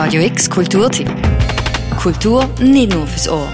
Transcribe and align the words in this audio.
Radio 0.00 0.22
X 0.22 0.48
Kulturtipp. 0.48 1.10
Kultur 1.96 2.48
nicht 2.60 2.92
nur 2.92 3.04
fürs 3.08 3.28
Ohr. 3.28 3.52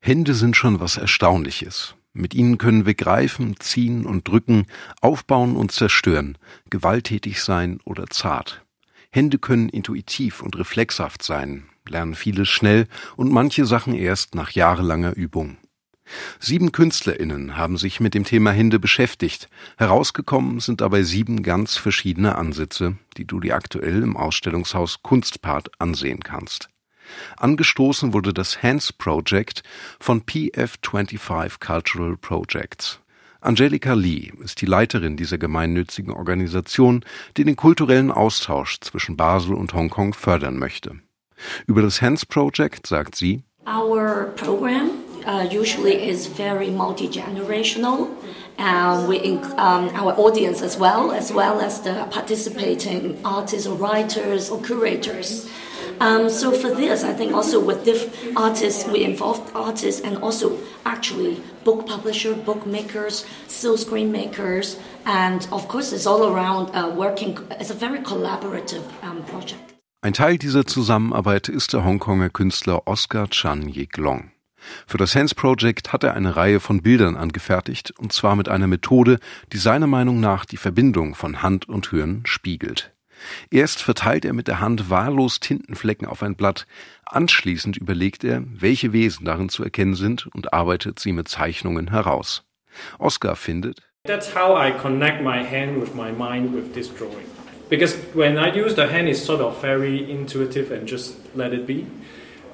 Hände 0.00 0.32
sind 0.32 0.56
schon 0.56 0.80
was 0.80 0.96
Erstaunliches. 0.96 1.96
Mit 2.14 2.32
ihnen 2.32 2.56
können 2.56 2.86
wir 2.86 2.94
greifen, 2.94 3.56
ziehen 3.60 4.06
und 4.06 4.26
drücken, 4.26 4.64
aufbauen 5.02 5.54
und 5.54 5.70
zerstören, 5.70 6.38
gewalttätig 6.70 7.42
sein 7.42 7.78
oder 7.84 8.06
zart. 8.06 8.64
Hände 9.10 9.36
können 9.36 9.68
intuitiv 9.68 10.40
und 10.40 10.56
reflexhaft 10.56 11.22
sein, 11.22 11.64
lernen 11.86 12.14
vieles 12.14 12.48
schnell 12.48 12.86
und 13.16 13.30
manche 13.30 13.66
Sachen 13.66 13.92
erst 13.94 14.34
nach 14.34 14.52
jahrelanger 14.52 15.14
Übung. 15.14 15.58
Sieben 16.38 16.72
KünstlerInnen 16.72 17.56
haben 17.56 17.76
sich 17.76 18.00
mit 18.00 18.14
dem 18.14 18.24
Thema 18.24 18.52
Hände 18.52 18.78
beschäftigt. 18.78 19.48
Herausgekommen 19.76 20.60
sind 20.60 20.80
dabei 20.80 21.02
sieben 21.02 21.42
ganz 21.42 21.76
verschiedene 21.76 22.36
Ansätze, 22.36 22.96
die 23.16 23.26
du 23.26 23.40
dir 23.40 23.54
aktuell 23.54 24.02
im 24.02 24.16
Ausstellungshaus 24.16 25.02
Kunstpart 25.02 25.70
ansehen 25.78 26.20
kannst. 26.20 26.68
Angestoßen 27.36 28.12
wurde 28.12 28.32
das 28.32 28.62
Hands 28.62 28.92
Project 28.92 29.62
von 30.00 30.22
PF25 30.22 31.60
Cultural 31.60 32.16
Projects. 32.16 33.00
Angelika 33.40 33.94
Lee 33.94 34.32
ist 34.42 34.60
die 34.60 34.66
Leiterin 34.66 35.16
dieser 35.16 35.38
gemeinnützigen 35.38 36.12
Organisation, 36.12 37.04
die 37.36 37.44
den 37.44 37.54
kulturellen 37.54 38.10
Austausch 38.10 38.80
zwischen 38.80 39.16
Basel 39.16 39.54
und 39.54 39.72
Hongkong 39.72 40.14
fördern 40.14 40.58
möchte. 40.58 40.96
Über 41.66 41.82
das 41.82 42.02
Hands 42.02 42.24
Project 42.26 42.86
sagt 42.86 43.14
sie, 43.14 43.44
Our 43.64 44.32
program 44.36 44.90
uh, 45.26 45.48
usually 45.50 46.08
is 46.08 46.26
very 46.26 46.70
multi-generational 46.70 48.10
and 48.58 49.08
we 49.08 49.18
um, 49.58 49.90
our 49.94 50.14
audience 50.14 50.62
as 50.62 50.78
well, 50.78 51.12
as 51.12 51.32
well 51.32 51.60
as 51.60 51.82
the 51.82 52.06
participating 52.10 53.18
artists 53.24 53.66
or 53.66 53.76
writers 53.76 54.50
or 54.50 54.60
curators. 54.62 55.50
Um, 56.00 56.28
so 56.28 56.52
for 56.52 56.74
this, 56.74 57.04
I 57.04 57.14
think 57.14 57.32
also 57.32 57.58
with 57.58 57.84
diff 57.84 58.36
artists, 58.36 58.86
we 58.86 59.04
involved 59.04 59.50
artists 59.54 60.02
and 60.02 60.18
also 60.18 60.58
actually 60.84 61.42
book 61.64 61.86
publisher, 61.86 62.34
bookmakers, 62.34 63.24
still 63.48 63.78
screen 63.78 64.12
makers, 64.12 64.78
and 65.06 65.46
of 65.52 65.68
course 65.68 65.92
it's 65.92 66.06
all 66.06 66.26
around 66.26 66.70
uh, 66.74 66.94
working. 66.94 67.38
It's 67.52 67.70
a 67.70 67.74
very 67.74 68.00
collaborative 68.00 68.84
um, 69.02 69.22
project. 69.24 69.62
Ein 70.02 70.12
Teil 70.12 70.38
dieser 70.38 70.66
Zusammenarbeit 70.66 71.48
ist 71.48 71.72
der 71.72 71.84
Hongkonger 71.84 72.28
Künstler 72.28 72.86
Oscar 72.86 73.28
Chan 73.28 73.68
Yik 73.68 73.96
Long. 73.96 74.30
Für 74.86 74.98
das 74.98 75.14
Hands 75.14 75.34
Project 75.34 75.92
hat 75.92 76.04
er 76.04 76.14
eine 76.14 76.36
Reihe 76.36 76.60
von 76.60 76.82
Bildern 76.82 77.16
angefertigt, 77.16 77.92
und 77.98 78.12
zwar 78.12 78.36
mit 78.36 78.48
einer 78.48 78.66
Methode, 78.66 79.18
die 79.52 79.58
seiner 79.58 79.86
Meinung 79.86 80.20
nach 80.20 80.44
die 80.44 80.56
Verbindung 80.56 81.14
von 81.14 81.42
Hand 81.42 81.68
und 81.68 81.90
Hirn 81.90 82.22
spiegelt. 82.24 82.92
Erst 83.50 83.82
verteilt 83.82 84.24
er 84.24 84.32
mit 84.32 84.48
der 84.48 84.60
Hand 84.60 84.90
wahllos 84.90 85.40
Tintenflecken 85.40 86.06
auf 86.06 86.22
ein 86.22 86.36
Blatt, 86.36 86.66
anschließend 87.06 87.76
überlegt 87.76 88.24
er, 88.24 88.42
welche 88.46 88.92
Wesen 88.92 89.24
darin 89.24 89.48
zu 89.48 89.64
erkennen 89.64 89.94
sind 89.94 90.26
und 90.34 90.52
arbeitet 90.52 90.98
sie 90.98 91.12
mit 91.12 91.28
Zeichnungen 91.28 91.90
heraus. 91.90 92.44
Oscar 92.98 93.36
findet, 93.36 93.82
That's 94.06 94.34
how 94.36 94.56
I 94.56 94.70
connect 94.70 95.22
my 95.22 95.42
hand 95.42 95.80
with 95.80 95.94
my 95.94 96.12
mind 96.12 96.54
with 96.54 96.72
this 96.74 96.88
drawing. 96.94 97.26
Because 97.68 97.96
when 98.14 98.38
I 98.38 98.56
use 98.56 98.76
the 98.76 98.86
hand, 98.86 99.08
it's 99.08 99.24
sort 99.24 99.40
of 99.40 99.60
very 99.60 100.08
intuitive 100.08 100.72
and 100.72 100.88
just 100.88 101.16
let 101.34 101.52
it 101.52 101.66
be. 101.66 101.86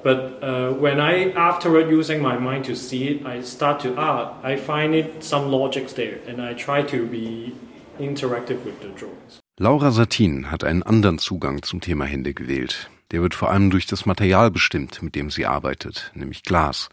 But 0.03 0.43
uh, 0.43 0.73
when 0.73 0.99
I, 0.99 1.31
afterward, 1.31 1.89
using 1.89 2.21
my 2.21 2.37
mind 2.37 2.65
to 2.65 2.75
see 2.75 3.07
it, 3.07 3.25
I 3.25 3.41
start 3.41 3.79
to 3.83 3.95
art. 3.95 4.33
I 4.43 4.57
find 4.57 4.93
it 4.93 5.23
some 5.23 5.49
logics 5.49 5.93
there, 5.93 6.19
and 6.27 6.41
I 6.41 6.53
try 6.53 6.83
to 6.83 7.05
be 7.05 7.53
interactive 7.99 8.65
with 8.65 8.81
the 8.81 8.89
drawings. 8.89 9.39
Laura 9.59 9.91
Satin 9.91 10.51
hat 10.51 10.63
einen 10.63 10.83
anderen 10.83 11.19
Zugang 11.19 11.61
zum 11.61 11.79
Thema 11.79 12.05
Hände 12.05 12.33
gewählt. 12.33 12.89
Der 13.11 13.21
wird 13.21 13.35
vor 13.35 13.51
allem 13.51 13.69
durch 13.69 13.85
das 13.85 14.05
Material 14.07 14.49
bestimmt, 14.49 15.03
mit 15.03 15.13
dem 15.13 15.29
sie 15.29 15.45
arbeitet, 15.45 16.11
nämlich 16.15 16.41
Glas. 16.43 16.89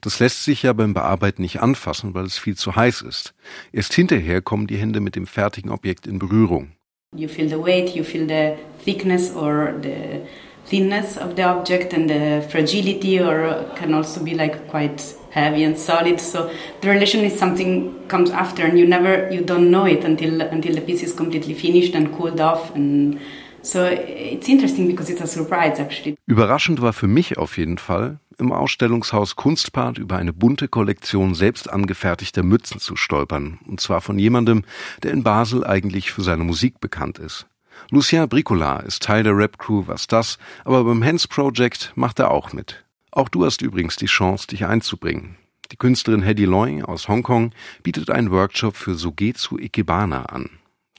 Das 0.00 0.18
lässt 0.18 0.44
sich 0.44 0.64
ja 0.64 0.72
beim 0.72 0.92
Bearbeiten 0.92 1.42
nicht 1.42 1.62
anfassen, 1.62 2.12
weil 2.12 2.24
es 2.24 2.38
viel 2.38 2.56
zu 2.56 2.74
heiß 2.74 3.02
ist. 3.02 3.32
Erst 3.72 3.94
hinterher 3.94 4.42
kommen 4.42 4.66
die 4.66 4.76
Hände 4.76 5.00
mit 5.00 5.14
dem 5.14 5.26
fertigen 5.28 5.70
Objekt 5.70 6.08
in 6.08 6.18
Berührung. 6.18 6.72
You 7.16 7.28
feel 7.28 7.48
the 7.48 7.58
weight, 7.58 7.94
you 7.94 8.04
feel 8.04 8.28
the 8.28 8.54
thickness 8.84 9.34
or 9.34 9.74
the 9.80 10.22
thinness 10.70 11.16
of 11.16 11.34
the 11.34 11.42
object 11.42 11.92
and 11.92 12.08
the 12.08 12.46
fragility 12.48 13.18
or 13.18 13.64
can 13.74 13.92
also 13.92 14.22
be 14.22 14.34
like 14.34 14.68
quite 14.68 15.02
heavy 15.30 15.64
and 15.64 15.76
solid. 15.76 16.20
So 16.20 16.50
the 16.80 16.88
relation 16.88 17.24
is 17.24 17.38
something 17.38 17.92
comes 18.08 18.30
after 18.30 18.64
and 18.64 18.78
you 18.78 18.86
never 18.86 19.30
you 19.30 19.42
don't 19.42 19.70
know 19.70 19.86
it 19.86 20.04
until 20.04 20.40
until 20.40 20.74
the 20.74 20.80
piece 20.80 21.02
is 21.02 21.12
completely 21.12 21.54
finished 21.54 21.94
and 21.94 22.16
cooled 22.16 22.40
off. 22.40 22.74
And 22.74 23.18
so 23.62 23.84
it's 23.84 24.48
interesting 24.48 24.86
because 24.86 25.10
it's 25.10 25.20
a 25.20 25.26
surprise 25.26 25.80
actually. 25.80 26.16
Überraschend 26.26 26.80
war 26.80 26.92
für 26.92 27.08
mich 27.08 27.36
auf 27.36 27.58
jeden 27.58 27.78
Fall, 27.78 28.18
im 28.38 28.52
Ausstellungshaus 28.52 29.36
Kunstpart 29.36 29.98
über 29.98 30.16
eine 30.16 30.32
bunte 30.32 30.68
Kollektion 30.68 31.34
selbst 31.34 31.70
angefertigter 31.70 32.42
Mützen 32.42 32.80
zu 32.80 32.96
stolpern, 32.96 33.58
und 33.66 33.80
zwar 33.80 34.00
von 34.00 34.18
jemandem, 34.18 34.62
der 35.02 35.12
in 35.12 35.22
Basel 35.22 35.64
eigentlich 35.64 36.10
für 36.10 36.22
seine 36.22 36.44
Musik 36.44 36.80
bekannt 36.80 37.18
ist. 37.18 37.46
Lucien 37.90 38.28
Bricola 38.28 38.80
ist 38.80 39.02
Teil 39.02 39.22
der 39.22 39.36
Rap-Crew 39.36 39.84
Was 39.86 40.06
das, 40.06 40.38
aber 40.64 40.84
beim 40.84 41.04
Hands 41.04 41.26
Project 41.26 41.92
macht 41.94 42.18
er 42.18 42.30
auch 42.30 42.52
mit. 42.52 42.84
Auch 43.10 43.28
du 43.28 43.44
hast 43.44 43.62
übrigens 43.62 43.96
die 43.96 44.06
Chance, 44.06 44.46
dich 44.46 44.66
einzubringen. 44.66 45.36
Die 45.72 45.76
Künstlerin 45.76 46.22
Hedy 46.22 46.44
Loy 46.44 46.82
aus 46.82 47.08
Hongkong 47.08 47.52
bietet 47.82 48.10
einen 48.10 48.30
Workshop 48.30 48.76
für 48.76 48.94
Sogetsu 48.94 49.58
Ikebana 49.58 50.26
an. 50.26 50.50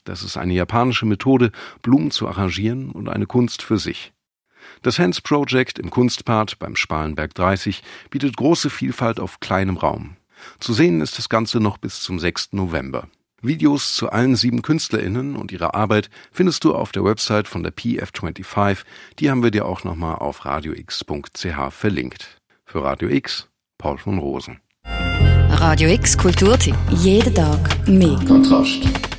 Das 0.04 0.22
ist 0.22 0.36
eine 0.36 0.54
japanische 0.54 1.06
Methode, 1.06 1.52
Blumen 1.82 2.10
zu 2.10 2.28
arrangieren 2.28 2.90
und 2.90 3.08
eine 3.08 3.26
Kunst 3.26 3.62
für 3.62 3.78
sich. 3.78 4.12
Das 4.82 4.98
Hands 4.98 5.20
Project 5.20 5.78
im 5.78 5.90
Kunstpart 5.90 6.58
beim 6.58 6.76
Spalenberg 6.76 7.34
30 7.34 7.82
bietet 8.10 8.36
große 8.36 8.70
Vielfalt 8.70 9.20
auf 9.20 9.40
kleinem 9.40 9.76
Raum. 9.76 10.16
Zu 10.58 10.72
sehen 10.72 11.00
ist 11.00 11.18
das 11.18 11.28
Ganze 11.28 11.60
noch 11.60 11.78
bis 11.78 12.00
zum 12.00 12.18
6. 12.18 12.52
November. 12.52 13.08
Videos 13.42 13.94
zu 13.94 14.10
allen 14.10 14.36
sieben 14.36 14.62
KünstlerInnen 14.62 15.36
und 15.36 15.52
ihrer 15.52 15.74
Arbeit 15.74 16.10
findest 16.30 16.64
du 16.64 16.74
auf 16.74 16.92
der 16.92 17.04
Website 17.04 17.48
von 17.48 17.62
der 17.62 17.74
PF25. 17.74 18.78
Die 19.18 19.30
haben 19.30 19.42
wir 19.42 19.50
dir 19.50 19.66
auch 19.66 19.84
nochmal 19.84 20.16
auf 20.16 20.44
radiox.ch 20.44 21.70
verlinkt. 21.70 22.38
Für 22.64 22.84
Radio 22.84 23.08
X, 23.08 23.48
Paul 23.78 23.98
von 23.98 24.18
Rosen. 24.18 24.60
Radio 24.84 25.90
X 25.90 26.16
Kulturtipp. 26.16 26.76
Jeden 26.90 27.34
Tag 27.34 27.86
mehr. 27.86 28.18
Kontrast. 28.26 29.11